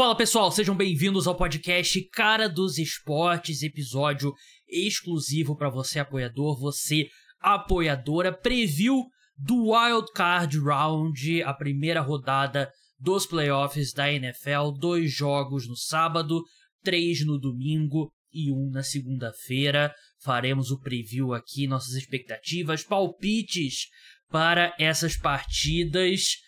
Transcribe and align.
Fala 0.00 0.16
pessoal, 0.16 0.50
sejam 0.50 0.74
bem-vindos 0.74 1.26
ao 1.26 1.36
podcast 1.36 2.00
Cara 2.14 2.48
dos 2.48 2.78
Esportes, 2.78 3.62
episódio 3.62 4.32
exclusivo 4.66 5.54
para 5.54 5.68
você 5.68 5.98
apoiador, 5.98 6.58
você 6.58 7.06
apoiadora, 7.38 8.32
preview 8.32 9.04
do 9.36 9.70
Wild 9.70 10.10
Card 10.14 10.58
Round, 10.58 11.42
a 11.42 11.52
primeira 11.52 12.00
rodada 12.00 12.72
dos 12.98 13.26
playoffs 13.26 13.92
da 13.92 14.10
NFL, 14.10 14.70
dois 14.78 15.12
jogos 15.12 15.68
no 15.68 15.76
sábado, 15.76 16.42
três 16.82 17.22
no 17.26 17.38
domingo 17.38 18.10
e 18.32 18.50
um 18.50 18.70
na 18.70 18.82
segunda-feira. 18.82 19.94
Faremos 20.24 20.70
o 20.70 20.80
preview 20.80 21.34
aqui, 21.34 21.66
nossas 21.66 21.92
expectativas, 21.92 22.82
palpites 22.82 23.88
para 24.30 24.74
essas 24.78 25.14
partidas. 25.14 26.38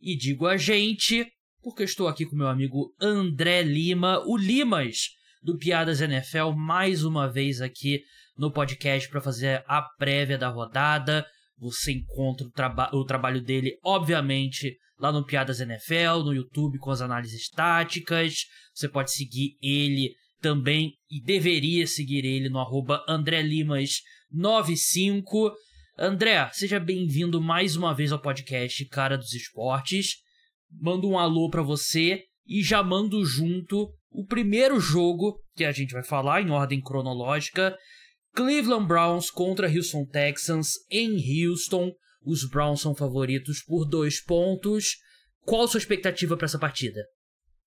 E 0.00 0.16
digo 0.16 0.46
a 0.46 0.56
gente, 0.56 1.26
porque 1.62 1.82
estou 1.82 2.08
aqui 2.08 2.24
com 2.24 2.36
meu 2.36 2.48
amigo 2.48 2.94
André 3.00 3.62
Lima, 3.62 4.22
o 4.26 4.36
Limas 4.36 5.10
do 5.42 5.56
Piadas 5.56 6.00
NFL, 6.00 6.50
mais 6.56 7.04
uma 7.04 7.30
vez 7.30 7.60
aqui 7.60 8.02
no 8.36 8.50
podcast 8.50 9.08
para 9.08 9.20
fazer 9.20 9.62
a 9.66 9.82
prévia 9.82 10.38
da 10.38 10.48
rodada. 10.48 11.24
Você 11.58 11.92
encontra 11.92 12.46
o, 12.46 12.50
traba 12.50 12.90
o 12.94 13.04
trabalho 13.04 13.42
dele, 13.42 13.78
obviamente, 13.84 14.76
lá 14.98 15.12
no 15.12 15.24
Piadas 15.24 15.60
NFL, 15.60 16.24
no 16.24 16.34
YouTube 16.34 16.78
com 16.78 16.90
as 16.90 17.02
análises 17.02 17.48
táticas. 17.50 18.46
Você 18.74 18.88
pode 18.88 19.12
seguir 19.12 19.56
ele 19.62 20.14
também 20.40 20.94
e 21.10 21.22
deveria 21.22 21.86
seguir 21.86 22.24
ele 22.24 22.48
no 22.48 22.58
arroba 22.58 23.04
André 23.06 23.42
Limas95. 23.42 25.52
André, 25.98 26.48
seja 26.54 26.80
bem-vindo 26.80 27.42
mais 27.42 27.76
uma 27.76 27.94
vez 27.94 28.10
ao 28.10 28.18
podcast 28.18 28.82
Cara 28.86 29.18
dos 29.18 29.34
Esportes. 29.34 30.14
Mando 30.70 31.08
um 31.08 31.18
alô 31.18 31.50
para 31.50 31.62
você 31.62 32.24
e 32.46 32.62
já 32.62 32.82
mando 32.82 33.24
junto 33.24 33.92
o 34.10 34.24
primeiro 34.26 34.80
jogo 34.80 35.40
que 35.54 35.64
a 35.64 35.72
gente 35.72 35.92
vai 35.92 36.02
falar 36.02 36.42
em 36.42 36.50
ordem 36.50 36.80
cronológica. 36.80 37.76
Cleveland 38.34 38.86
Browns 38.86 39.30
contra 39.30 39.68
Houston 39.68 40.04
Texans 40.06 40.72
em 40.90 41.16
Houston. 41.46 41.92
Os 42.24 42.48
Browns 42.48 42.80
são 42.80 42.94
favoritos 42.94 43.62
por 43.62 43.84
dois 43.84 44.20
pontos. 44.22 44.96
Qual 45.42 45.64
a 45.64 45.68
sua 45.68 45.78
expectativa 45.78 46.36
para 46.36 46.46
essa 46.46 46.58
partida? 46.58 47.00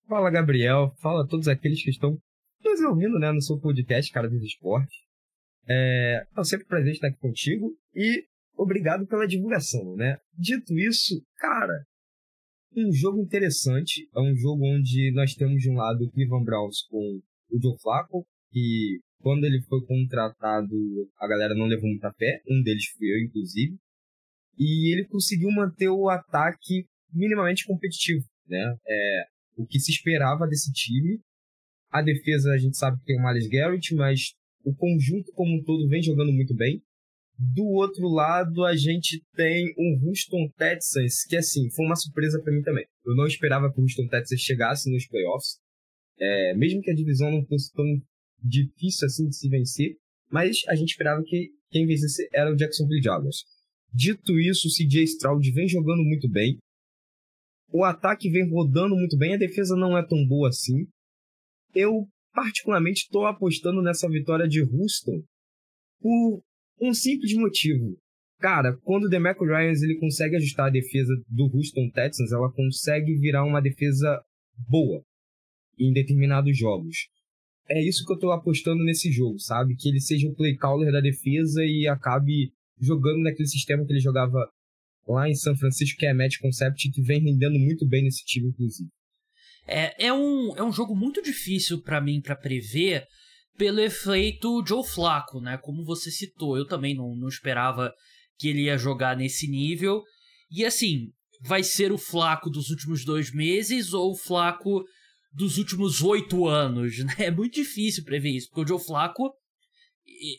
Fala, 0.08 0.30
Gabriel. 0.30 0.94
Fala 1.00 1.24
a 1.24 1.26
todos 1.26 1.48
aqueles 1.48 1.82
que 1.82 1.90
estão 1.90 2.18
nos 2.62 2.80
ouvindo 2.80 3.18
né, 3.18 3.32
no 3.32 3.42
seu 3.42 3.58
podcast, 3.58 4.10
Cara 4.12 4.28
dos 4.28 4.42
Esportes. 4.42 4.96
É, 5.68 6.26
é 6.36 6.44
sempre 6.44 6.66
prazer 6.66 6.92
estar 6.92 7.08
aqui 7.08 7.18
contigo 7.18 7.74
e 7.94 8.24
obrigado 8.56 9.06
pela 9.06 9.26
divulgação, 9.26 9.96
né? 9.96 10.18
Dito 10.36 10.78
isso, 10.78 11.22
cara, 11.36 11.84
um 12.76 12.92
jogo 12.92 13.20
interessante. 13.20 14.08
É 14.14 14.20
um 14.20 14.34
jogo 14.34 14.64
onde 14.64 15.12
nós 15.12 15.34
temos 15.34 15.62
de 15.62 15.70
um 15.70 15.74
lado 15.74 16.04
o 16.04 16.10
Cleveland 16.10 16.44
Browns 16.44 16.82
com 16.88 17.20
o 17.50 17.60
Joe 17.60 17.78
Flacco, 17.80 18.26
que 18.50 19.00
quando 19.20 19.44
ele 19.44 19.62
foi 19.62 19.84
contratado, 19.86 20.74
a 21.18 21.26
galera 21.26 21.54
não 21.54 21.66
levou 21.66 21.88
muita 21.88 22.12
fé. 22.12 22.42
Um 22.48 22.62
deles 22.62 22.86
fui 22.96 23.10
eu, 23.10 23.24
inclusive. 23.24 23.76
E 24.58 24.92
ele 24.92 25.06
conseguiu 25.06 25.50
manter 25.50 25.88
o 25.88 26.08
ataque 26.08 26.86
minimamente 27.12 27.64
competitivo, 27.64 28.24
né? 28.46 28.76
É, 28.86 29.24
o 29.56 29.66
que 29.66 29.80
se 29.80 29.90
esperava 29.90 30.46
desse 30.46 30.72
time. 30.72 31.20
A 31.90 32.02
defesa 32.02 32.52
a 32.52 32.58
gente 32.58 32.76
sabe 32.76 32.98
que 32.98 33.06
tem 33.06 33.18
o 33.18 33.24
Miles 33.24 33.48
Garrett, 33.48 33.94
mas 33.94 34.34
o 34.64 34.74
conjunto 34.74 35.32
como 35.32 35.56
um 35.56 35.62
todo 35.62 35.88
vem 35.88 36.02
jogando 36.02 36.32
muito 36.32 36.54
bem. 36.54 36.82
Do 37.36 37.64
outro 37.64 38.08
lado, 38.08 38.64
a 38.64 38.76
gente 38.76 39.20
tem 39.34 39.74
um 39.76 40.06
Houston 40.06 40.48
Texans, 40.56 41.24
que 41.28 41.36
assim, 41.36 41.68
foi 41.70 41.84
uma 41.84 41.96
surpresa 41.96 42.40
para 42.40 42.52
mim 42.52 42.62
também. 42.62 42.86
Eu 43.04 43.16
não 43.16 43.26
esperava 43.26 43.72
que 43.72 43.80
o 43.80 43.82
Houston 43.82 44.06
Texans 44.06 44.40
chegasse 44.40 44.90
nos 44.90 45.06
playoffs. 45.08 45.58
É, 46.18 46.54
mesmo 46.54 46.80
que 46.80 46.90
a 46.90 46.94
divisão 46.94 47.30
não 47.32 47.44
fosse 47.44 47.72
tão 47.72 47.84
difícil 48.40 49.06
assim 49.06 49.26
de 49.26 49.36
se 49.36 49.48
vencer, 49.48 49.96
mas 50.30 50.58
a 50.68 50.76
gente 50.76 50.90
esperava 50.90 51.22
que 51.24 51.50
quem 51.70 51.86
vencesse 51.86 52.28
era 52.32 52.52
o 52.52 52.56
Jacksonville 52.56 53.02
Jaguars. 53.02 53.44
Dito 53.92 54.38
isso, 54.38 54.68
o 54.68 54.70
CJ 54.70 55.02
Stroud 55.04 55.50
vem 55.50 55.68
jogando 55.68 56.04
muito 56.04 56.28
bem. 56.28 56.58
O 57.72 57.82
ataque 57.82 58.30
vem 58.30 58.48
rodando 58.48 58.94
muito 58.94 59.16
bem, 59.16 59.34
a 59.34 59.38
defesa 59.38 59.74
não 59.74 59.98
é 59.98 60.06
tão 60.06 60.24
boa 60.26 60.48
assim. 60.48 60.86
Eu, 61.74 62.06
particularmente, 62.32 63.02
estou 63.02 63.26
apostando 63.26 63.82
nessa 63.82 64.08
vitória 64.08 64.46
de 64.46 64.62
Houston 64.62 65.20
por 66.00 66.42
um 66.80 66.92
simples 66.92 67.34
motivo. 67.34 67.96
Cara, 68.38 68.76
quando 68.82 69.04
o 69.04 69.08
DeMarco 69.08 69.44
Ryans 69.44 69.82
ele 69.82 69.98
consegue 69.98 70.36
ajustar 70.36 70.66
a 70.66 70.70
defesa 70.70 71.14
do 71.28 71.44
Houston 71.44 71.88
Texans, 71.90 72.32
ela 72.32 72.52
consegue 72.52 73.14
virar 73.14 73.44
uma 73.44 73.60
defesa 73.60 74.20
boa 74.68 75.02
em 75.78 75.92
determinados 75.92 76.56
jogos. 76.56 77.08
É 77.68 77.82
isso 77.82 78.04
que 78.04 78.12
eu 78.12 78.18
tô 78.18 78.30
apostando 78.30 78.84
nesse 78.84 79.10
jogo, 79.10 79.38
sabe? 79.38 79.74
Que 79.76 79.88
ele 79.88 80.00
seja 80.00 80.28
o 80.28 80.34
play 80.34 80.56
caller 80.56 80.92
da 80.92 81.00
defesa 81.00 81.64
e 81.64 81.88
acabe 81.88 82.52
jogando 82.78 83.22
naquele 83.22 83.48
sistema 83.48 83.84
que 83.86 83.92
ele 83.92 84.00
jogava 84.00 84.46
lá 85.08 85.28
em 85.28 85.34
São 85.34 85.56
Francisco, 85.56 85.98
que 85.98 86.06
é 86.06 86.12
Match 86.12 86.38
Concept, 86.38 86.90
que 86.90 87.02
vem 87.02 87.20
rendendo 87.20 87.58
muito 87.58 87.86
bem 87.86 88.04
nesse 88.04 88.24
time, 88.24 88.48
inclusive. 88.48 88.90
É, 89.66 90.06
é, 90.06 90.12
um, 90.12 90.54
é 90.56 90.62
um 90.62 90.72
jogo 90.72 90.94
muito 90.94 91.22
difícil 91.22 91.80
para 91.80 92.00
mim 92.00 92.20
para 92.20 92.36
prever, 92.36 93.06
pelo 93.56 93.80
efeito 93.80 94.64
Joe 94.66 94.86
Flaco, 94.86 95.40
né? 95.40 95.58
Como 95.58 95.84
você 95.84 96.10
citou, 96.10 96.56
eu 96.56 96.66
também 96.66 96.94
não, 96.94 97.14
não 97.16 97.28
esperava 97.28 97.92
que 98.38 98.48
ele 98.48 98.62
ia 98.62 98.76
jogar 98.76 99.16
nesse 99.16 99.48
nível. 99.48 100.02
E 100.50 100.64
assim, 100.64 101.08
vai 101.40 101.62
ser 101.62 101.92
o 101.92 101.98
Flaco 101.98 102.50
dos 102.50 102.70
últimos 102.70 103.04
dois 103.04 103.32
meses 103.32 103.92
ou 103.92 104.12
o 104.12 104.16
Flaco 104.16 104.84
dos 105.32 105.58
últimos 105.58 106.02
oito 106.02 106.46
anos, 106.46 106.98
né? 107.04 107.14
É 107.18 107.30
muito 107.30 107.54
difícil 107.54 108.04
prever 108.04 108.30
isso, 108.30 108.48
porque 108.48 108.62
o 108.62 108.76
Joe 108.76 108.84
Flaco, 108.84 109.32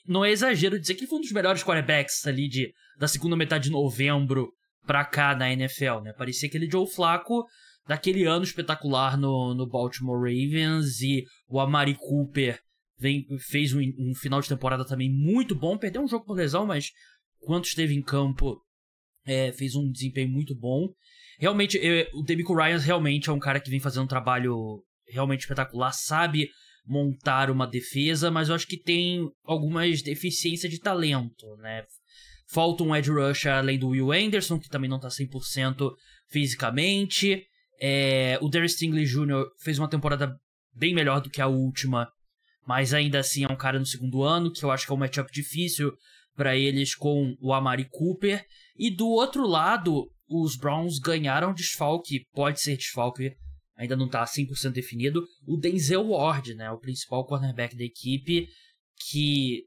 não 0.07 0.23
é 0.23 0.31
exagero 0.31 0.79
dizer 0.79 0.95
que 0.95 1.01
ele 1.01 1.09
foi 1.09 1.19
um 1.19 1.21
dos 1.21 1.31
melhores 1.31 1.63
quarterbacks 1.63 2.25
ali 2.25 2.47
de, 2.47 2.71
da 2.97 3.07
segunda 3.07 3.35
metade 3.35 3.65
de 3.65 3.71
novembro 3.71 4.51
pra 4.85 5.03
cá 5.03 5.35
na 5.35 5.51
NFL, 5.51 6.01
né? 6.03 6.13
Parecia 6.13 6.47
aquele 6.47 6.69
Joe 6.69 6.87
Flaco 6.87 7.45
daquele 7.87 8.25
ano 8.25 8.43
espetacular 8.43 9.17
no, 9.17 9.53
no 9.53 9.67
Baltimore 9.67 10.17
Ravens 10.17 11.01
e 11.01 11.23
o 11.47 11.59
Amari 11.59 11.95
Cooper 11.95 12.59
vem, 12.97 13.25
fez 13.39 13.73
um, 13.73 13.79
um, 13.79 14.13
final 14.15 14.41
de 14.41 14.49
temporada 14.49 14.85
também 14.85 15.09
muito 15.09 15.55
bom. 15.55 15.77
Perdeu 15.77 16.01
um 16.01 16.07
jogo 16.07 16.25
por 16.25 16.35
lesão, 16.35 16.65
mas 16.65 16.91
quando 17.39 17.65
esteve 17.65 17.93
em 17.93 18.01
campo, 18.01 18.61
é, 19.25 19.51
fez 19.51 19.75
um 19.75 19.91
desempenho 19.91 20.29
muito 20.29 20.55
bom. 20.55 20.89
Realmente, 21.39 21.77
eu, 21.77 22.07
o 22.13 22.23
Demico 22.23 22.55
Ryan 22.55 22.77
realmente 22.77 23.29
é 23.29 23.33
um 23.33 23.39
cara 23.39 23.59
que 23.59 23.69
vem 23.69 23.79
fazendo 23.79 24.03
um 24.03 24.07
trabalho 24.07 24.83
realmente 25.07 25.41
espetacular, 25.41 25.91
sabe 25.91 26.49
montar 26.85 27.49
uma 27.49 27.65
defesa, 27.65 28.29
mas 28.29 28.49
eu 28.49 28.55
acho 28.55 28.67
que 28.67 28.77
tem 28.77 29.27
algumas 29.43 30.01
deficiências 30.01 30.71
de 30.71 30.79
talento, 30.79 31.55
né? 31.57 31.83
Falta 32.47 32.83
um 32.83 32.95
edge 32.95 33.09
rusher 33.09 33.51
além 33.51 33.79
do 33.79 33.89
Will 33.89 34.11
Anderson, 34.11 34.59
que 34.59 34.69
também 34.69 34.89
não 34.89 34.99
tá 34.99 35.07
100% 35.07 35.91
fisicamente. 36.29 37.43
É, 37.81 38.37
o 38.39 38.47
Darius 38.47 38.73
Stingley 38.73 39.05
Jr. 39.05 39.45
fez 39.63 39.79
uma 39.79 39.89
temporada 39.89 40.35
bem 40.73 40.93
melhor 40.93 41.21
do 41.21 41.29
que 41.29 41.41
a 41.41 41.47
última, 41.47 42.07
mas 42.67 42.93
ainda 42.93 43.19
assim 43.19 43.43
é 43.43 43.51
um 43.51 43.55
cara 43.55 43.79
no 43.79 43.85
segundo 43.85 44.23
ano, 44.23 44.51
que 44.51 44.63
eu 44.63 44.71
acho 44.71 44.85
que 44.85 44.91
é 44.91 44.95
um 44.95 44.99
matchup 44.99 45.31
difícil 45.31 45.93
para 46.35 46.55
eles 46.55 46.95
com 46.95 47.35
o 47.39 47.53
Amari 47.53 47.87
Cooper. 47.89 48.43
E 48.77 48.89
do 48.89 49.07
outro 49.07 49.47
lado, 49.47 50.11
os 50.27 50.57
Browns 50.57 50.99
ganharam 50.99 51.53
desfalque, 51.53 52.25
pode 52.33 52.59
ser 52.61 52.75
desfalque, 52.75 53.35
ainda 53.77 53.95
não 53.95 54.09
tá 54.09 54.23
100% 54.23 54.71
definido, 54.71 55.25
o 55.47 55.57
Denzel 55.57 56.09
Ward, 56.09 56.53
né, 56.55 56.71
o 56.71 56.79
principal 56.79 57.25
cornerback 57.25 57.75
da 57.75 57.83
equipe, 57.83 58.47
que 59.09 59.63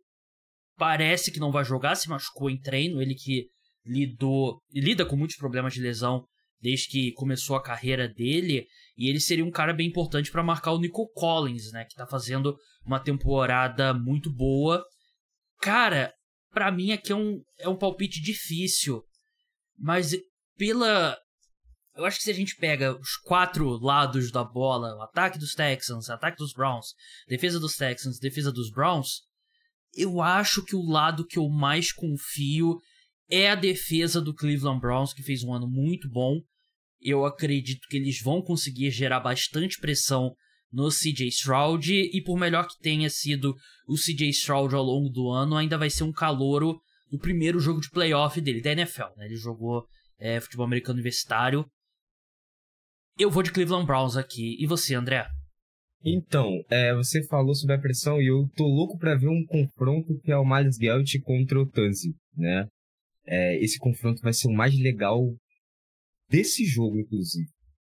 parece 0.77 1.31
que 1.31 1.41
não 1.41 1.53
vai 1.53 1.65
jogar, 1.65 1.95
se 1.95 2.09
machucou 2.09 2.51
em 2.51 2.61
treino, 2.61 3.03
ele 3.03 3.15
que 3.15 3.49
lidou, 3.85 4.61
lida 4.73 5.05
com 5.05 5.17
muitos 5.17 5.37
problemas 5.37 5.75
de 5.75 5.81
lesão 5.81 6.25
desde 6.61 6.89
que 6.89 7.13
começou 7.13 7.57
a 7.57 7.63
carreira 7.63 8.09
dele, 8.09 8.67
e 8.97 9.09
ele 9.09 9.21
seria 9.21 9.45
um 9.45 9.51
cara 9.51 9.73
bem 9.73 9.89
importante 9.89 10.31
para 10.31 10.43
marcar 10.43 10.73
o 10.73 10.81
Nico 10.81 11.09
Collins, 11.15 11.73
né, 11.73 11.85
que 11.85 11.94
tá 11.94 12.06
fazendo 12.06 12.56
uma 12.85 12.99
temporada 12.99 13.94
muito 13.94 14.32
boa. 14.32 14.85
Cara, 15.61 16.12
para 16.50 16.71
mim 16.71 16.93
aqui 16.93 17.12
é 17.12 17.17
um, 17.17 17.41
é 17.59 17.69
um 17.69 17.77
palpite 17.77 18.21
difícil, 18.21 19.03
mas 19.79 20.17
pela 20.56 21.17
eu 21.99 22.05
acho 22.05 22.19
que 22.19 22.23
se 22.23 22.31
a 22.31 22.35
gente 22.35 22.55
pega 22.55 22.97
os 22.97 23.17
quatro 23.17 23.71
lados 23.71 24.31
da 24.31 24.44
bola, 24.44 24.94
o 24.94 25.03
ataque 25.03 25.37
dos 25.37 25.53
Texans, 25.53 26.09
ataque 26.09 26.37
dos 26.37 26.53
Browns, 26.53 26.94
defesa 27.27 27.59
dos 27.59 27.75
Texans, 27.75 28.21
defesa 28.21 28.53
dos 28.53 28.71
Browns, 28.71 29.23
eu 29.94 30.23
acho 30.23 30.65
que 30.65 30.77
o 30.77 30.88
lado 30.88 31.27
que 31.27 31.41
eu 31.41 31.49
mais 31.49 31.93
confio 31.93 32.79
é 33.29 33.50
a 33.50 33.56
defesa 33.56 34.21
do 34.21 34.32
Cleveland 34.32 34.81
Browns, 34.81 35.12
que 35.12 35.25
fez 35.25 35.43
um 35.43 35.53
ano 35.53 35.69
muito 35.69 36.09
bom. 36.09 36.41
Eu 37.00 37.25
acredito 37.25 37.87
que 37.89 37.97
eles 37.97 38.21
vão 38.21 38.43
conseguir 38.43 38.91
gerar 38.91 39.21
bastante 39.21 39.79
pressão 39.79 40.35
no 40.73 40.89
CJ 40.91 41.29
Stroud, 41.29 41.93
e 41.93 42.23
por 42.23 42.39
melhor 42.39 42.67
que 42.67 42.79
tenha 42.81 43.09
sido 43.09 43.55
o 43.87 43.95
CJ 43.95 44.29
Stroud 44.31 44.75
ao 44.75 44.83
longo 44.83 45.09
do 45.09 45.31
ano, 45.31 45.56
ainda 45.56 45.79
vai 45.79 45.89
ser 45.89 46.05
um 46.05 46.12
calouro 46.12 46.79
do 47.11 47.19
primeiro 47.19 47.59
jogo 47.59 47.81
de 47.81 47.91
playoff 47.91 48.39
dele, 48.41 48.61
da 48.61 48.73
NFL. 48.73 49.17
Né? 49.17 49.27
Ele 49.27 49.37
jogou 49.37 49.87
é, 50.19 50.41
futebol 50.41 50.67
americano 50.67 50.97
universitário. 50.97 51.65
Eu 53.19 53.31
vou 53.31 53.43
de 53.43 53.51
Cleveland 53.51 53.87
Browns 53.87 54.17
aqui. 54.17 54.56
E 54.62 54.67
você, 54.67 54.94
André? 54.94 55.27
Então, 56.05 56.62
é, 56.71 56.94
você 56.94 57.27
falou 57.27 57.55
sobre 57.55 57.75
a 57.75 57.81
pressão 57.81 58.21
e 58.23 58.27
eu 58.27 58.49
tô 58.55 58.65
louco 58.65 58.97
para 58.99 59.17
ver 59.17 59.29
um 59.29 59.44
confronto 59.44 60.21
que 60.21 60.31
é 60.31 60.37
o 60.37 60.44
Miles 60.44 60.77
Gelt 60.77 61.12
contra 61.25 61.61
o 61.61 61.67
Tanzi, 61.67 62.15
né? 62.37 62.69
É, 63.27 63.59
esse 63.62 63.79
confronto 63.79 64.23
vai 64.23 64.33
ser 64.33 64.49
o 64.49 64.53
mais 64.53 64.79
legal 64.79 65.21
desse 66.29 66.65
jogo, 66.65 66.99
inclusive. 66.99 67.49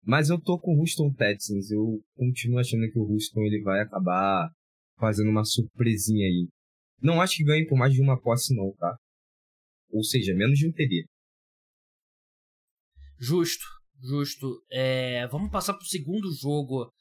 Mas 0.03 0.29
eu 0.29 0.41
tô 0.41 0.59
com 0.59 0.75
o 0.75 0.79
Houston 0.79 1.13
Texans. 1.13 1.69
Eu 1.69 2.01
continuo 2.15 2.59
achando 2.59 2.89
que 2.91 2.99
o 2.99 3.03
Houston 3.03 3.41
ele 3.41 3.61
vai 3.61 3.81
acabar 3.81 4.49
fazendo 4.97 5.29
uma 5.29 5.43
surpresinha 5.43 6.25
aí. 6.25 6.47
Não 7.01 7.21
acho 7.21 7.37
que 7.37 7.43
ganhe 7.43 7.67
por 7.67 7.77
mais 7.77 7.93
de 7.93 8.01
uma 8.01 8.19
posse, 8.19 8.55
não, 8.55 8.73
tá? 8.77 8.95
Ou 9.89 10.03
seja, 10.03 10.33
menos 10.33 10.57
de 10.57 10.67
um 10.67 10.71
TD. 10.71 11.05
Justo, 13.19 13.65
justo. 13.99 14.63
É, 14.71 15.27
vamos 15.27 15.51
passar 15.51 15.73
pro 15.73 15.85
segundo 15.85 16.31
jogo 16.33 16.91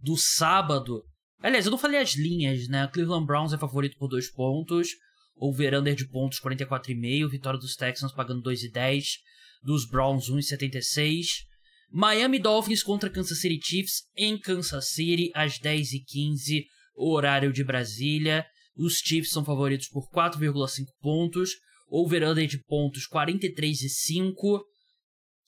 do 0.00 0.16
sábado. 0.16 1.04
Aliás, 1.38 1.64
eu 1.64 1.70
não 1.70 1.78
falei 1.78 2.00
as 2.00 2.14
linhas, 2.14 2.68
né? 2.68 2.86
Cleveland 2.88 3.26
Browns 3.26 3.52
é 3.52 3.58
favorito 3.58 3.96
por 3.98 4.08
dois 4.08 4.30
pontos. 4.30 4.88
Over-under 5.40 5.94
de 5.94 6.06
pontos 6.06 6.38
44,5. 6.38 7.30
Vitória 7.30 7.58
dos 7.58 7.74
Texans 7.74 8.12
pagando 8.12 8.42
2,10. 8.42 9.04
Dos 9.62 9.88
Browns 9.88 10.30
1,76. 10.30 11.48
Miami 11.90 12.38
Dolphins 12.38 12.82
contra 12.82 13.10
Kansas 13.10 13.40
City 13.40 13.58
Chiefs 13.60 14.02
em 14.14 14.38
Kansas 14.38 14.90
City 14.90 15.32
às 15.34 15.58
10h15, 15.58 16.64
horário 16.94 17.52
de 17.52 17.64
Brasília. 17.64 18.46
Os 18.76 18.98
Chiefs 18.98 19.32
são 19.32 19.44
favoritos 19.44 19.88
por 19.88 20.08
4,5 20.10 20.84
pontos. 21.00 21.50
Over-under 21.88 22.46
de 22.46 22.62
pontos 22.64 23.08
43,5. 23.08 24.60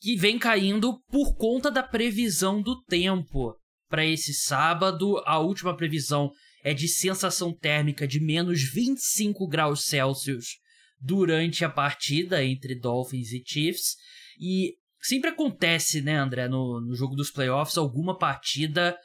Que 0.01 0.17
vem 0.17 0.39
caindo 0.39 0.99
por 1.11 1.37
conta 1.37 1.71
da 1.71 1.83
previsão 1.83 2.61
do 2.61 2.83
tempo 2.85 3.55
para 3.89 4.05
esse 4.05 4.35
sábado. 4.35 5.23
A 5.25 5.39
última 5.39 5.77
previsão 5.77 6.33
é 6.63 6.73
de 6.73 6.89
sensação 6.89 7.53
térmica 7.53 8.07
de 8.07 8.21
menos 8.21 8.63
25 8.63 9.47
graus 9.49 9.85
Celsius 9.85 10.59
durante 11.01 11.65
a 11.65 11.71
partida 11.71 12.45
entre 12.45 12.79
Dolphins 12.79 13.33
e 13.33 13.43
Chiefs. 13.45 13.97
E 14.39 14.77
sempre 15.01 15.31
acontece, 15.31 16.01
né, 16.01 16.17
André, 16.17 16.49
no, 16.49 16.81
no 16.81 16.95
jogo 16.95 17.17
dos 17.17 17.31
playoffs, 17.31 17.77
alguma 17.77 18.17
partida 18.17 18.97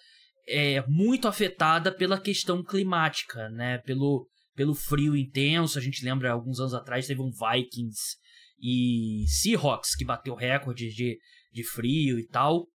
é 0.48 0.86
muito 0.88 1.27
afetada 1.27 1.92
pela 1.92 2.21
questão 2.21 2.63
climática, 2.63 3.50
né? 3.50 3.80
Pelo, 3.80 4.30
pelo 4.56 4.74
frio 4.74 5.15
intenso. 5.15 5.77
A 5.77 5.81
gente 5.81 6.06
lembra 6.06 6.31
alguns 6.31 6.60
anos 6.60 6.74
atrás 6.74 7.06
teve 7.06 7.21
um 7.21 7.31
Vikings 7.31 8.15
e 8.60 9.25
Seahawks 9.27 9.95
que 9.95 10.06
bateu 10.06 10.36
recordes 10.36 10.94
de, 10.94 11.19
de 11.51 11.63
frio 11.63 12.18
e 12.18 12.25
tal. 12.27 12.68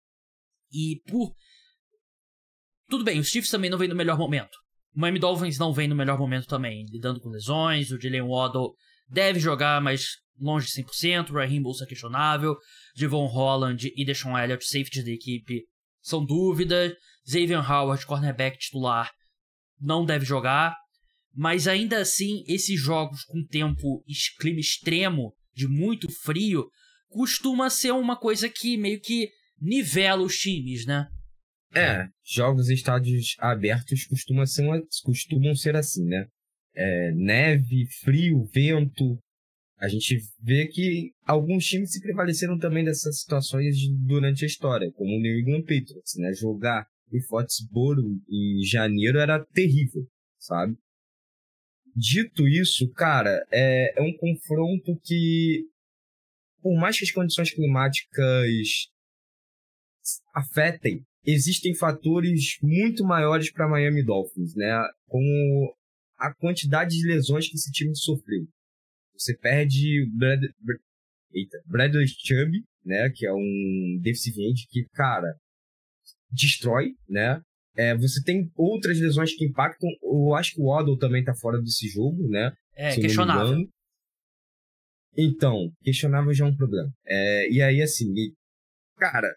E 0.72 1.00
por 1.06 1.32
tudo 2.88 3.04
bem, 3.04 3.20
os 3.20 3.28
Chiefs 3.28 3.50
também 3.50 3.70
não 3.70 3.78
vêm 3.78 3.88
no 3.88 3.94
melhor 3.94 4.18
momento. 4.18 4.58
O 4.94 5.00
Miami 5.00 5.18
Dolphins 5.18 5.58
não 5.58 5.72
vem 5.72 5.88
no 5.88 5.94
melhor 5.94 6.18
momento 6.18 6.46
também, 6.46 6.84
lidando 6.90 7.20
com 7.20 7.28
lesões. 7.28 7.90
O 7.90 8.00
Jalen 8.00 8.22
Waddle 8.22 8.74
deve 9.08 9.38
jogar, 9.38 9.80
mas 9.80 10.16
longe 10.38 10.66
de 10.66 10.82
100%. 10.82 11.30
O 11.30 11.34
Raheem 11.34 11.62
Bolsa 11.62 11.86
questionável. 11.86 12.56
Devon 12.96 13.26
Holland 13.26 13.92
e 13.94 14.04
Deshaun 14.04 14.36
Elliott, 14.36 14.64
safety 14.64 15.02
da 15.02 15.10
equipe, 15.10 15.62
são 16.02 16.24
dúvidas. 16.24 16.92
Xavier 17.26 17.70
Howard, 17.70 18.04
cornerback 18.06 18.58
titular, 18.58 19.10
não 19.80 20.04
deve 20.04 20.24
jogar. 20.24 20.74
Mas 21.32 21.68
ainda 21.68 21.98
assim, 21.98 22.42
esses 22.48 22.80
jogos 22.80 23.22
com 23.24 23.44
tempo, 23.46 24.02
clima 24.40 24.58
extremo, 24.58 25.32
de 25.54 25.68
muito 25.68 26.10
frio, 26.10 26.68
costuma 27.08 27.70
ser 27.70 27.92
uma 27.92 28.16
coisa 28.16 28.48
que 28.48 28.76
meio 28.76 29.00
que 29.00 29.30
nivela 29.60 30.22
os 30.22 30.36
times, 30.36 30.86
né? 30.86 31.06
É, 31.74 32.08
jogos 32.24 32.68
em 32.68 32.74
estádios 32.74 33.36
abertos 33.38 34.04
costumam 34.04 34.44
ser, 34.44 34.62
uma, 34.62 34.82
costumam 35.04 35.54
ser 35.54 35.76
assim, 35.76 36.04
né? 36.04 36.26
É, 36.74 37.12
neve, 37.12 37.86
frio, 38.02 38.44
vento. 38.52 39.18
A 39.78 39.88
gente 39.88 40.18
vê 40.42 40.66
que 40.66 41.12
alguns 41.24 41.64
times 41.64 41.92
se 41.92 42.00
prevaleceram 42.00 42.58
também 42.58 42.84
dessas 42.84 43.20
situações 43.20 43.76
durante 44.04 44.44
a 44.44 44.46
história, 44.46 44.90
como 44.92 45.16
o 45.16 45.20
New 45.20 45.38
England 45.38 45.62
Patriots, 45.62 46.16
né? 46.16 46.32
Jogar 46.32 46.86
em 47.12 47.22
Foxborough 47.22 48.18
em 48.28 48.64
janeiro 48.64 49.18
era 49.18 49.44
terrível, 49.46 50.06
sabe? 50.38 50.76
Dito 51.94 52.46
isso, 52.48 52.90
cara, 52.92 53.44
é, 53.52 53.94
é 53.96 54.02
um 54.02 54.16
confronto 54.16 54.98
que, 55.04 55.66
por 56.60 56.78
mais 56.78 56.98
que 56.98 57.04
as 57.04 57.10
condições 57.10 57.52
climáticas 57.52 58.58
afetem 60.34 61.04
existem 61.24 61.74
fatores 61.74 62.56
muito 62.62 63.04
maiores 63.04 63.50
para 63.52 63.68
Miami 63.68 64.04
Dolphins, 64.04 64.54
né? 64.54 64.82
Como 65.06 65.74
a 66.18 66.34
quantidade 66.34 66.96
de 66.96 67.06
lesões 67.06 67.48
que 67.48 67.56
esse 67.56 67.70
time 67.70 67.94
sofreu. 67.96 68.46
Você 69.14 69.36
perde 69.36 70.06
Brad, 70.16 70.40
Brad, 70.60 70.80
eita, 71.32 71.62
Bradley 71.66 72.06
Chubb, 72.08 72.64
né? 72.84 73.10
Que 73.14 73.26
é 73.26 73.32
um 73.32 73.98
deficiente 74.00 74.66
que, 74.68 74.84
cara, 74.92 75.34
destrói, 76.30 76.94
né? 77.08 77.40
É, 77.76 77.96
você 77.96 78.22
tem 78.22 78.50
outras 78.56 78.98
lesões 78.98 79.34
que 79.34 79.44
impactam. 79.44 79.88
Eu 80.02 80.34
acho 80.34 80.54
que 80.54 80.60
o 80.60 80.66
Waddle 80.66 80.98
também 80.98 81.24
tá 81.24 81.34
fora 81.34 81.60
desse 81.60 81.88
jogo, 81.88 82.28
né? 82.28 82.52
É, 82.74 82.94
questionável. 82.94 83.68
Então, 85.16 85.70
questionável 85.82 86.32
já 86.32 86.44
é 86.46 86.48
um 86.48 86.56
problema. 86.56 86.90
É, 87.06 87.50
e 87.50 87.62
aí, 87.62 87.82
assim, 87.82 88.12
cara, 88.96 89.28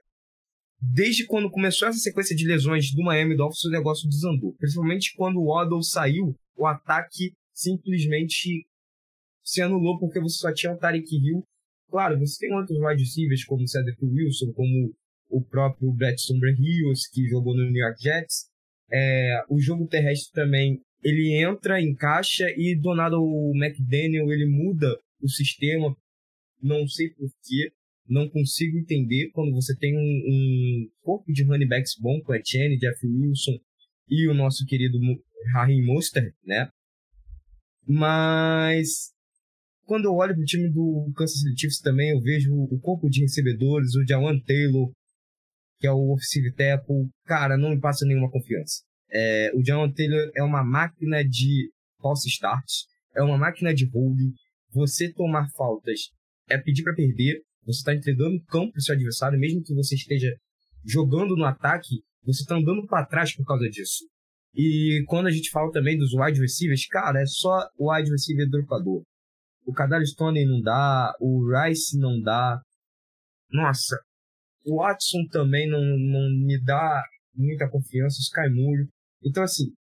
desde 0.91 1.25
quando 1.25 1.49
começou 1.49 1.87
essa 1.87 1.99
sequência 1.99 2.35
de 2.35 2.45
lesões 2.45 2.91
do 2.93 3.03
Miami 3.03 3.37
Dolphins, 3.37 3.63
o 3.63 3.69
negócio 3.69 4.09
desandou. 4.09 4.53
Principalmente 4.55 5.13
quando 5.15 5.39
o 5.39 5.45
Waddle 5.45 5.81
saiu, 5.81 6.35
o 6.57 6.67
ataque 6.67 7.31
simplesmente 7.53 8.67
se 9.41 9.61
anulou 9.61 9.97
porque 9.97 10.19
você 10.19 10.37
só 10.37 10.53
tinha 10.53 10.73
o 10.73 10.77
Tarek 10.77 11.07
Hill. 11.15 11.43
Claro, 11.89 12.19
você 12.19 12.45
tem 12.45 12.53
outros 12.53 12.77
wide 12.79 13.01
receivers 13.01 13.45
como 13.45 13.63
o 13.63 13.67
Cedric 13.67 14.03
Wilson, 14.03 14.51
como 14.53 14.93
o 15.29 15.41
próprio 15.41 15.91
Brett 15.93 16.21
Hills, 16.31 17.09
que 17.11 17.29
jogou 17.29 17.55
no 17.55 17.63
New 17.63 17.81
York 17.81 18.01
Jets. 18.01 18.47
É, 18.91 19.41
o 19.49 19.59
jogo 19.59 19.87
terrestre 19.87 20.33
também, 20.33 20.81
ele 21.01 21.33
entra, 21.41 21.81
encaixa 21.81 22.45
e 22.57 22.75
do 22.75 22.93
nada 22.93 23.17
o 23.17 23.53
McDaniel, 23.55 24.31
ele 24.31 24.47
muda 24.47 24.99
o 25.21 25.29
sistema, 25.29 25.95
não 26.61 26.85
sei 26.87 27.09
porquê 27.09 27.71
não 28.07 28.29
consigo 28.29 28.77
entender 28.77 29.29
quando 29.31 29.53
você 29.53 29.75
tem 29.77 29.95
um, 29.95 29.99
um 29.99 30.89
corpo 31.01 31.31
de 31.31 31.43
running 31.43 31.67
backs 31.67 31.95
bom 31.99 32.21
com 32.21 32.35
Etienne, 32.35 32.77
Jeff 32.77 33.05
Wilson 33.05 33.57
e 34.09 34.27
o 34.27 34.33
nosso 34.33 34.65
querido 34.65 34.97
Harry 35.53 35.81
Monster, 35.81 36.33
né? 36.45 36.69
Mas 37.87 39.13
quando 39.85 40.05
eu 40.05 40.13
olho 40.13 40.33
para 40.33 40.41
o 40.41 40.45
time 40.45 40.69
do 40.69 41.11
Kansas 41.15 41.39
City 41.39 41.61
Chiefs 41.61 41.79
também, 41.79 42.11
eu 42.11 42.21
vejo 42.21 42.53
o 42.53 42.79
corpo 42.79 43.09
de 43.09 43.21
recebedores, 43.21 43.95
o 43.95 44.05
Jawan 44.07 44.39
Taylor, 44.39 44.91
que 45.79 45.87
é 45.87 45.91
o 45.91 46.13
offensive 46.13 46.53
tackle, 46.53 47.09
cara, 47.25 47.57
não 47.57 47.71
me 47.71 47.79
passa 47.79 48.05
nenhuma 48.05 48.31
confiança. 48.31 48.83
É, 49.11 49.51
o 49.53 49.63
Jawan 49.63 49.91
Taylor 49.91 50.31
é 50.35 50.43
uma 50.43 50.63
máquina 50.63 51.23
de 51.23 51.69
false 52.01 52.27
starts, 52.29 52.87
é 53.15 53.21
uma 53.21 53.37
máquina 53.37 53.73
de 53.73 53.85
holding. 53.85 54.33
Você 54.71 55.11
tomar 55.13 55.47
faltas 55.55 56.09
é 56.49 56.57
pedir 56.57 56.83
para 56.83 56.95
perder, 56.95 57.41
você 57.65 57.79
está 57.79 57.93
entregando 57.93 58.43
campo 58.45 58.71
para 58.71 58.79
o 58.79 58.81
seu 58.81 58.95
adversário, 58.95 59.39
mesmo 59.39 59.63
que 59.63 59.73
você 59.73 59.95
esteja 59.95 60.35
jogando 60.85 61.35
no 61.35 61.45
ataque, 61.45 62.03
você 62.23 62.41
está 62.41 62.55
andando 62.55 62.85
para 62.87 63.05
trás 63.05 63.35
por 63.35 63.45
causa 63.45 63.69
disso. 63.69 64.05
E 64.55 65.03
quando 65.07 65.27
a 65.27 65.31
gente 65.31 65.49
fala 65.49 65.71
também 65.71 65.97
dos 65.97 66.13
wide 66.13 66.39
receivers, 66.39 66.85
cara, 66.87 67.21
é 67.21 67.25
só 67.25 67.67
o 67.77 67.91
wide 67.91 68.11
receiver 68.11 68.49
dropador. 68.49 69.03
O 69.65 69.73
Kadar 69.73 70.05
Stone 70.05 70.45
não 70.45 70.61
dá, 70.61 71.13
o 71.19 71.49
Rice 71.49 71.97
não 71.97 72.21
dá. 72.21 72.61
Nossa, 73.49 73.97
o 74.65 74.77
Watson 74.77 75.25
também 75.31 75.69
não, 75.69 75.81
não 75.81 76.29
me 76.45 76.61
dá 76.61 77.03
muita 77.33 77.69
confiança, 77.69 78.17
o 78.17 78.21
Sky. 78.21 78.89
Então, 79.23 79.41
assim, 79.41 79.73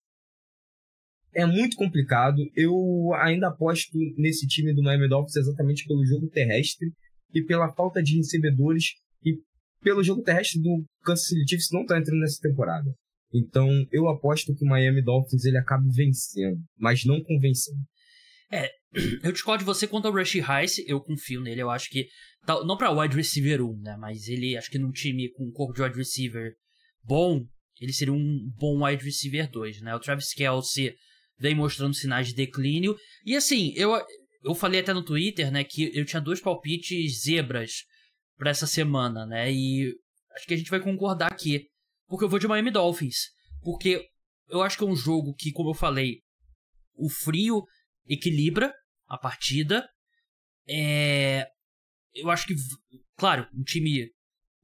é 1.35 1.45
muito 1.45 1.77
complicado. 1.77 2.37
Eu 2.55 3.13
ainda 3.15 3.49
aposto 3.49 3.99
nesse 4.17 4.47
time 4.47 4.73
do 4.73 4.83
Miami 4.83 5.09
Dolphins 5.09 5.37
exatamente 5.37 5.85
pelo 5.87 6.05
jogo 6.05 6.29
terrestre 6.29 6.93
e 7.35 7.43
pela 7.43 7.73
falta 7.73 8.03
de 8.03 8.17
recebedores 8.17 8.95
e 9.25 9.39
pelo 9.83 10.03
jogo 10.03 10.23
terrestre 10.23 10.61
do 10.61 10.85
Kansas 11.05 11.27
City 11.27 11.49
Chiefs 11.49 11.69
não 11.73 11.83
está 11.83 11.99
entrando 11.99 12.21
nessa 12.21 12.41
temporada. 12.41 12.95
Então 13.33 13.69
eu 13.91 14.09
aposto 14.09 14.55
que 14.55 14.65
o 14.65 14.69
Miami 14.69 15.03
Dolphins 15.03 15.45
ele 15.45 15.59
acabe 15.59 15.89
vencendo, 15.95 16.61
mas 16.79 17.05
não 17.05 17.23
convencendo. 17.23 17.81
É, 18.51 18.71
eu 19.25 19.33
discordo 19.33 19.61
de 19.61 19.67
você 19.67 19.87
quanto 19.87 20.07
ao 20.07 20.15
Rush 20.15 20.35
Rice, 20.35 20.85
eu 20.87 21.01
confio 21.01 21.41
nele, 21.41 21.63
eu 21.63 21.71
acho 21.71 21.89
que 21.89 22.07
não 22.67 22.77
para 22.77 22.91
wide 22.91 23.17
receiver 23.17 23.63
1, 23.63 23.81
né, 23.81 23.97
mas 23.97 24.29
ele 24.29 24.57
acho 24.57 24.71
que 24.71 24.79
num 24.79 24.91
time 24.91 25.31
com 25.31 25.45
um 25.45 25.53
corpo 25.53 25.73
de 25.73 25.83
wide 25.83 25.97
receiver 25.97 26.53
bom, 27.03 27.47
ele 27.81 27.93
seria 27.93 28.13
um 28.13 28.51
bom 28.57 28.85
wide 28.85 29.05
receiver 29.05 29.51
2, 29.51 29.81
né? 29.81 29.95
O 29.95 30.01
Travis 30.01 30.33
Kelce 30.35 30.95
vem 31.39 31.55
mostrando 31.55 31.95
sinais 31.95 32.29
de 32.29 32.35
declínio 32.35 32.97
e 33.25 33.35
assim, 33.35 33.73
eu 33.75 33.95
eu 34.45 34.55
falei 34.55 34.81
até 34.81 34.93
no 34.93 35.05
Twitter, 35.05 35.51
né, 35.51 35.65
que 35.65 35.97
eu 35.97 36.05
tinha 36.05 36.21
dois 36.21 36.41
palpites 36.41 37.23
zebras 37.23 37.85
para 38.37 38.51
essa 38.51 38.67
semana, 38.67 39.25
né? 39.25 39.53
E 39.53 39.95
acho 40.35 40.47
que 40.47 40.55
a 40.55 40.57
gente 40.57 40.71
vai 40.71 40.81
concordar 40.81 41.31
aqui. 41.31 41.69
Porque 42.09 42.25
eu 42.25 42.29
vou 42.29 42.39
de 42.39 42.49
Miami 42.49 42.71
Dolphins. 42.71 43.31
Porque 43.63 44.05
eu 44.49 44.63
acho 44.63 44.77
que 44.77 44.85
é 44.85 44.87
um 44.87 44.97
jogo 44.97 45.35
que, 45.35 45.53
como 45.53 45.71
eu 45.71 45.75
falei, 45.75 46.21
o 46.95 47.09
frio 47.09 47.65
equilibra 48.07 48.73
a 49.07 49.17
partida. 49.17 49.89
É... 50.69 51.47
Eu 52.15 52.31
acho 52.31 52.47
que, 52.47 52.55
claro, 53.17 53.49
um 53.55 53.63
time 53.63 54.11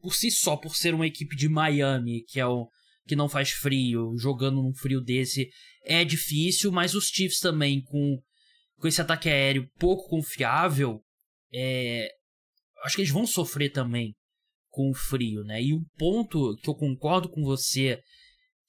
por 0.00 0.14
si 0.14 0.30
só, 0.30 0.56
por 0.56 0.76
ser 0.76 0.94
uma 0.94 1.06
equipe 1.06 1.36
de 1.36 1.48
Miami, 1.48 2.24
que 2.24 2.38
é 2.40 2.46
o 2.46 2.68
que 3.06 3.16
não 3.16 3.28
faz 3.28 3.50
frio, 3.50 4.14
jogando 4.18 4.62
num 4.62 4.74
frio 4.74 5.00
desse, 5.00 5.48
é 5.82 6.04
difícil, 6.04 6.70
mas 6.70 6.94
os 6.94 7.06
Chiefs 7.06 7.40
também 7.40 7.82
com, 7.82 8.22
com 8.78 8.88
esse 8.88 9.00
ataque 9.00 9.28
aéreo 9.28 9.68
pouco 9.78 10.08
confiável, 10.08 11.02
é, 11.52 12.08
acho 12.84 12.96
que 12.96 13.02
eles 13.02 13.12
vão 13.12 13.26
sofrer 13.26 13.70
também 13.70 14.14
com 14.70 14.90
o 14.90 14.94
frio, 14.94 15.42
né? 15.44 15.62
E 15.62 15.74
um 15.74 15.84
ponto 15.96 16.56
que 16.62 16.68
eu 16.68 16.74
concordo 16.74 17.28
com 17.28 17.42
você, 17.42 18.00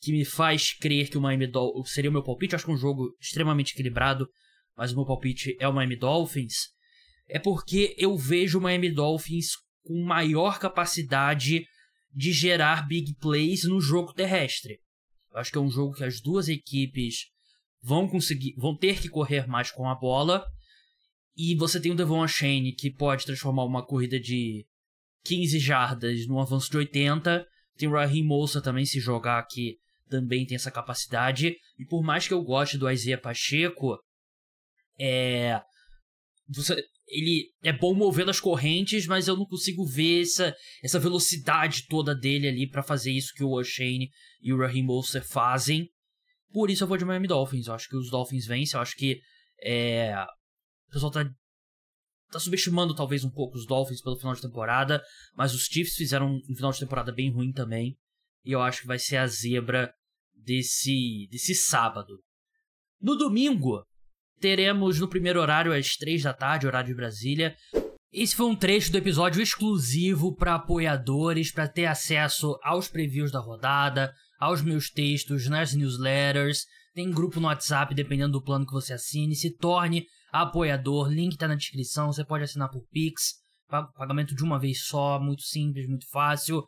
que 0.01 0.11
me 0.11 0.25
faz 0.25 0.73
crer 0.73 1.09
que 1.09 1.17
o 1.17 1.21
Miami 1.21 1.47
Dolphins 1.47 1.93
seria 1.93 2.09
o 2.09 2.13
meu 2.13 2.23
palpite, 2.23 2.55
acho 2.55 2.65
que 2.65 2.71
é 2.71 2.73
um 2.73 2.77
jogo 2.77 3.15
extremamente 3.19 3.73
equilibrado, 3.73 4.27
mas 4.75 4.91
o 4.91 4.95
meu 4.95 5.05
palpite 5.05 5.55
é 5.59 5.67
o 5.67 5.73
Miami 5.73 5.97
Dolphins, 5.97 6.69
é 7.27 7.37
porque 7.37 7.95
eu 7.97 8.17
vejo 8.17 8.57
o 8.57 8.61
Miami 8.61 8.91
Dolphins 8.91 9.51
com 9.83 10.03
maior 10.03 10.57
capacidade 10.57 11.65
de 12.11 12.31
gerar 12.31 12.87
big 12.87 13.13
plays 13.15 13.65
no 13.65 13.79
jogo 13.79 14.13
terrestre. 14.13 14.79
Eu 15.31 15.37
acho 15.37 15.51
que 15.51 15.57
é 15.57 15.61
um 15.61 15.69
jogo 15.69 15.93
que 15.93 16.03
as 16.03 16.19
duas 16.19 16.47
equipes 16.47 17.27
vão 17.81 18.07
conseguir, 18.07 18.53
vão 18.57 18.75
ter 18.75 19.01
que 19.01 19.09
correr 19.09 19.47
mais 19.47 19.71
com 19.71 19.87
a 19.87 19.95
bola. 19.95 20.45
E 21.35 21.55
você 21.55 21.79
tem 21.79 21.91
o 21.91 21.95
Devon 21.95 22.27
Shane 22.27 22.73
que 22.73 22.91
pode 22.91 23.25
transformar 23.25 23.63
uma 23.63 23.85
corrida 23.85 24.19
de 24.19 24.65
15 25.23 25.59
jardas 25.59 26.27
num 26.27 26.39
avanço 26.39 26.69
de 26.69 26.77
80. 26.77 27.45
Tem 27.77 27.87
o 27.87 27.93
Raheem 27.93 28.25
Moussa 28.25 28.61
também 28.61 28.85
se 28.85 28.99
jogar 28.99 29.45
que 29.47 29.77
também 30.09 30.45
tem 30.45 30.55
essa 30.55 30.71
capacidade. 30.71 31.55
E 31.77 31.85
por 31.85 32.03
mais 32.03 32.27
que 32.27 32.33
eu 32.33 32.43
goste 32.43 32.77
do 32.77 32.89
Isaiah 32.89 33.21
Pacheco, 33.21 33.97
é 34.99 35.61
você 36.47 36.75
ele 37.09 37.51
é 37.63 37.73
bom 37.73 37.93
movendo 37.93 38.29
as 38.29 38.39
correntes, 38.39 39.07
mas 39.07 39.27
eu 39.27 39.35
não 39.35 39.45
consigo 39.45 39.83
ver 39.85 40.21
essa, 40.21 40.55
essa 40.83 40.99
velocidade 40.99 41.87
toda 41.87 42.15
dele 42.15 42.47
ali 42.47 42.69
para 42.69 42.83
fazer 42.83 43.11
isso 43.11 43.33
que 43.33 43.43
o 43.43 43.51
O'Shane 43.51 44.09
e 44.41 44.53
o 44.53 44.57
Raheem 44.57 44.83
Mostert 44.83 45.25
fazem. 45.25 45.89
Por 46.51 46.69
isso 46.69 46.83
eu 46.83 46.87
vou 46.87 46.97
de 46.97 47.05
Miami 47.05 47.27
Dolphins. 47.27 47.67
Eu 47.67 47.73
acho 47.73 47.87
que 47.87 47.95
os 47.95 48.09
Dolphins 48.09 48.45
vencem. 48.45 48.77
Eu 48.77 48.81
acho 48.81 48.95
que 48.95 49.19
é, 49.61 50.15
o 50.87 50.91
pessoal 50.91 51.11
tá, 51.11 51.29
tá 52.31 52.39
subestimando 52.39 52.95
talvez 52.95 53.23
um 53.23 53.29
pouco 53.29 53.57
os 53.57 53.65
Dolphins 53.65 54.01
pelo 54.01 54.17
final 54.17 54.33
de 54.33 54.41
temporada, 54.41 55.03
mas 55.35 55.53
os 55.53 55.65
Chiefs 55.65 55.95
fizeram 55.95 56.39
um 56.49 56.55
final 56.55 56.71
de 56.71 56.79
temporada 56.79 57.11
bem 57.11 57.31
ruim 57.31 57.51
também. 57.51 57.97
E 58.43 58.51
eu 58.51 58.61
acho 58.61 58.81
que 58.81 58.87
vai 58.87 58.97
ser 58.97 59.17
a 59.17 59.27
zebra 59.27 59.93
desse, 60.33 61.27
desse 61.29 61.53
sábado. 61.53 62.19
No 63.01 63.15
domingo, 63.15 63.85
teremos 64.39 64.99
no 64.99 65.07
primeiro 65.07 65.39
horário 65.39 65.73
às 65.73 65.95
três 65.95 66.23
da 66.23 66.33
tarde, 66.33 66.65
horário 66.65 66.89
de 66.89 66.95
Brasília. 66.95 67.55
Esse 68.11 68.35
foi 68.35 68.47
um 68.47 68.55
trecho 68.55 68.91
do 68.91 68.97
episódio 68.97 69.39
exclusivo 69.39 70.35
para 70.35 70.55
apoiadores, 70.55 71.51
para 71.51 71.67
ter 71.67 71.85
acesso 71.85 72.57
aos 72.63 72.87
previews 72.87 73.31
da 73.31 73.39
rodada, 73.39 74.11
aos 74.39 74.63
meus 74.63 74.89
textos 74.89 75.47
nas 75.47 75.75
newsletters. 75.75 76.65
Tem 76.95 77.11
grupo 77.11 77.39
no 77.39 77.45
WhatsApp, 77.45 77.93
dependendo 77.93 78.33
do 78.33 78.43
plano 78.43 78.65
que 78.65 78.73
você 78.73 78.93
assine. 78.93 79.35
Se 79.35 79.55
torne 79.55 80.07
apoiador, 80.31 81.07
link 81.07 81.33
está 81.33 81.47
na 81.47 81.53
descrição. 81.53 82.11
Você 82.11 82.25
pode 82.25 82.43
assinar 82.43 82.69
por 82.69 82.81
Pix, 82.91 83.35
pagamento 83.95 84.33
de 84.33 84.43
uma 84.43 84.57
vez 84.57 84.85
só, 84.85 85.19
muito 85.19 85.43
simples, 85.43 85.87
muito 85.87 86.09
fácil. 86.09 86.63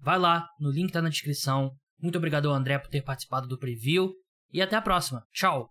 Vai 0.00 0.18
lá, 0.18 0.48
no 0.58 0.70
link 0.70 0.86
está 0.86 1.02
na 1.02 1.10
descrição. 1.10 1.70
Muito 2.00 2.16
obrigado 2.16 2.48
ao 2.48 2.54
André 2.54 2.78
por 2.78 2.88
ter 2.88 3.02
participado 3.02 3.46
do 3.46 3.58
preview 3.58 4.14
e 4.50 4.62
até 4.62 4.74
a 4.74 4.82
próxima. 4.82 5.22
Tchau! 5.34 5.68